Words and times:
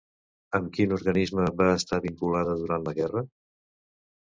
Amb 0.59 0.71
quin 0.77 0.95
organisme 0.97 1.45
va 1.61 1.69
estar 1.81 2.01
vinculada 2.07 2.57
durant 2.65 2.91
la 2.91 2.97
Guerra? 3.03 3.27